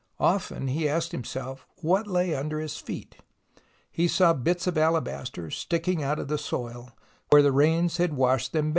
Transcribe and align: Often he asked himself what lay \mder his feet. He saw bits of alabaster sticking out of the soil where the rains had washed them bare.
Often 0.19 0.69
he 0.69 0.89
asked 0.89 1.11
himself 1.11 1.67
what 1.83 2.07
lay 2.07 2.29
\mder 2.29 2.59
his 2.59 2.77
feet. 2.79 3.17
He 3.91 4.07
saw 4.07 4.33
bits 4.33 4.65
of 4.65 4.75
alabaster 4.75 5.51
sticking 5.51 6.01
out 6.01 6.17
of 6.17 6.27
the 6.27 6.39
soil 6.39 6.97
where 7.29 7.43
the 7.43 7.51
rains 7.51 7.97
had 7.97 8.15
washed 8.15 8.51
them 8.51 8.69
bare. 8.69 8.69